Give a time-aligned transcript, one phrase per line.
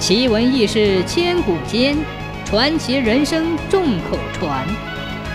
[0.00, 1.94] 奇闻异事千古间，
[2.46, 4.66] 传奇人生众口传。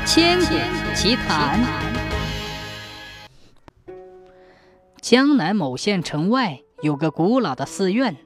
[0.08, 0.56] 千古
[0.96, 1.64] 奇谈。
[5.00, 8.18] 江南某县城外有个古老的寺院，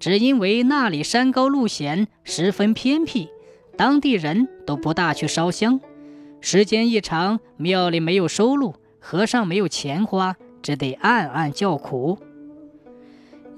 [0.00, 3.28] 只因为那里山高路险，十分偏僻，
[3.76, 5.80] 当地人都不大去烧香。
[6.40, 12.18] 时间一长，庙里没有收入，和尚没有钱花，只得暗暗叫苦。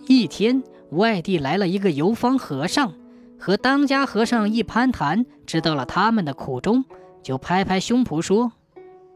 [0.06, 0.62] 一天。
[0.96, 2.94] 外地来了一个游方和尚，
[3.38, 6.84] 和当家和尚一攀谈，知道了他们的苦衷，
[7.22, 8.52] 就拍拍胸脯说：“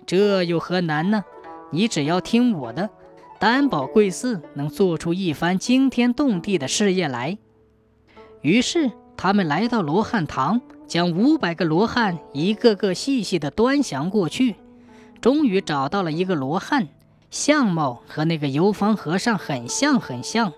[0.06, 1.24] 这有何难呢？
[1.72, 2.90] 你只要听我的，
[3.38, 7.38] 担保贵寺能做出一番惊天动地的事业来。”
[8.42, 14.56] 于是他们来到罗汉堂，将五百个罗汉一个个细细的端详过去，
[15.20, 16.88] 终于找到了一个罗汉，
[17.30, 20.52] 相貌和那个游方和尚很像，很像。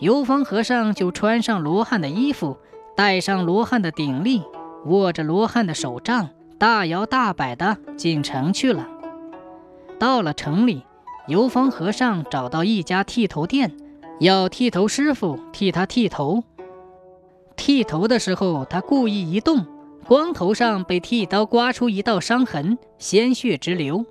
[0.00, 2.56] 游方和尚就穿上罗汉的衣服，
[2.96, 4.42] 戴上罗汉的顶笠，
[4.86, 8.86] 握着罗汉的手杖，大摇大摆地进城去了。
[9.98, 10.84] 到了城里，
[11.26, 13.76] 游方和尚找到一家剃头店，
[14.20, 16.44] 要剃头师傅替他剃头。
[17.56, 19.66] 剃头的时候，他故意一动，
[20.06, 24.06] 光头上被剃刀刮出一道伤痕，鲜血直流。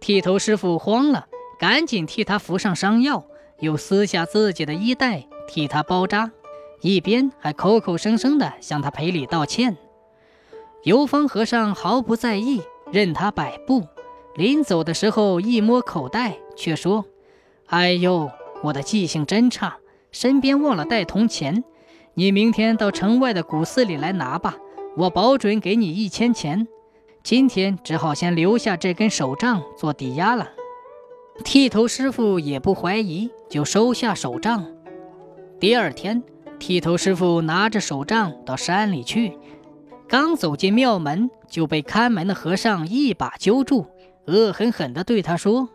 [0.00, 1.26] 剃头师傅慌了，
[1.60, 3.24] 赶紧替他敷上伤药。
[3.60, 6.30] 又撕下自己的衣带替他包扎，
[6.80, 9.76] 一边还口口声声地向他赔礼道歉。
[10.82, 13.86] 游方和尚毫不在意，任他摆布。
[14.36, 17.04] 临走的时候一摸口袋，却说
[17.66, 18.30] ：“哎呦，
[18.62, 19.78] 我的记性真差，
[20.10, 21.62] 身边忘了带铜钱。
[22.14, 24.56] 你明天到城外的古寺里来拿吧，
[24.96, 26.66] 我保准给你一千钱。
[27.22, 30.50] 今天只好先留下这根手杖做抵押了。”
[31.44, 34.66] 剃头师傅也不怀疑，就收下手杖。
[35.60, 36.24] 第二天，
[36.58, 39.38] 剃头师傅拿着手杖到山里去，
[40.08, 43.86] 刚走进庙门，就被看门的和尚一把揪住，
[44.26, 45.68] 恶狠狠地对他说：“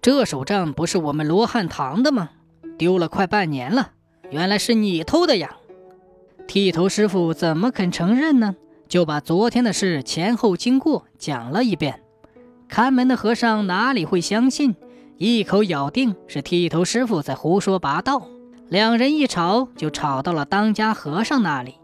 [0.00, 2.30] 这手杖不是我们罗汉堂的吗？
[2.78, 3.90] 丢了快半年了，
[4.30, 5.56] 原来是你偷的呀！”
[6.46, 8.54] 剃头师傅怎么肯承认呢？
[8.86, 12.00] 就把昨天的事前后经过讲了一遍。
[12.68, 14.76] 看门的和尚哪里会相信？
[15.18, 18.22] 一口咬定是剃头师傅在胡说八道，
[18.68, 21.74] 两人一吵就吵到了当家和尚那里。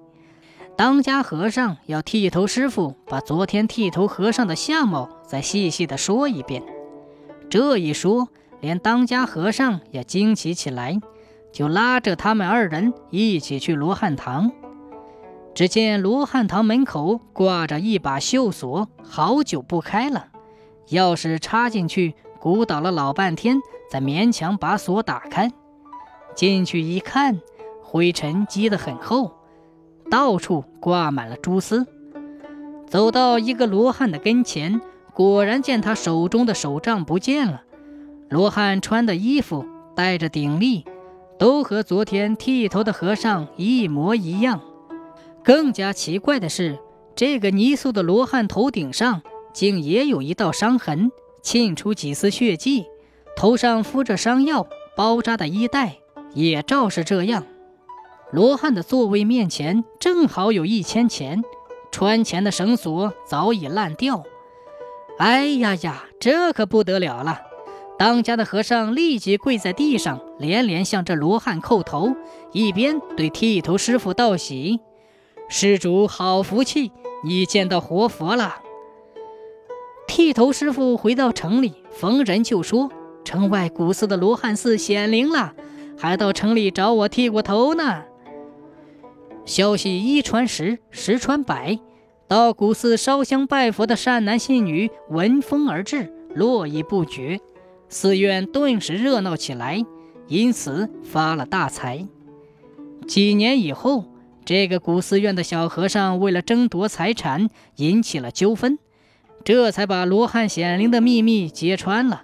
[0.76, 6.62] 当家和尚要剃头师傅把昨天剃头和尚的相貌再细细的说一遍。
[7.50, 8.28] 这一说，
[8.60, 11.00] 连当家和尚也惊奇起来，
[11.52, 14.52] 就拉着他们二人一起去罗汉堂。
[15.56, 20.28] 只见罗汉堂门口挂着一把锈锁，好久不开了，
[20.90, 22.14] 钥匙插进去。
[22.44, 25.50] 鼓捣了老半天，才勉强把锁打开。
[26.34, 27.40] 进去一看，
[27.82, 29.32] 灰尘积得很厚，
[30.10, 31.86] 到处挂满了蛛丝。
[32.86, 34.78] 走到一个罗汉的跟前，
[35.14, 37.62] 果然见他手中的手杖不见了。
[38.28, 39.64] 罗汉穿的衣服、
[39.96, 40.84] 戴着顶笠，
[41.38, 44.60] 都和昨天剃头的和尚一模一样。
[45.42, 46.78] 更加奇怪的是，
[47.16, 49.22] 这个泥塑的罗汉头顶上
[49.54, 51.10] 竟也有一道伤痕。
[51.44, 52.86] 沁出几丝血迹，
[53.36, 54.66] 头上敷着伤药，
[54.96, 55.98] 包扎的衣带
[56.32, 57.44] 也照是这样。
[58.32, 61.44] 罗汉的座位面前正好有一千钱，
[61.92, 64.24] 穿钱的绳索早已烂掉。
[65.18, 67.42] 哎呀呀，这可不得了了！
[67.98, 72.16] 当家的和尚立即跪在地上，连连向这罗汉叩头，
[72.52, 74.80] 一边对剃头师傅道喜
[75.48, 76.90] ：“施主好福气，
[77.22, 78.62] 你见到活佛了。”
[80.14, 82.88] 剃头师傅回到城里，逢人就说
[83.26, 85.54] ：“城外古寺的罗汉寺显灵了，
[85.98, 88.04] 还到城里找我剃过头呢。”
[89.44, 91.80] 消息一传十，十传百，
[92.28, 97.40] 到古寺烧香拜佛的善男信女闻风而至，络绎不绝，
[97.88, 99.84] 寺院顿时热闹起来，
[100.28, 102.06] 因此发了大财。
[103.08, 104.04] 几年以后，
[104.44, 108.78] 这个古寺院的小和尚为了争夺财产，引起了纠纷。
[109.44, 112.22] 这才把罗汉显灵的秘密揭穿了。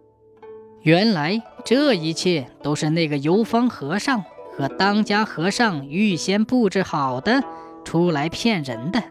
[0.83, 4.25] 原来这一切都是那个游方和尚
[4.57, 7.43] 和当家和尚预先布置好的，
[7.85, 9.03] 出来骗人的。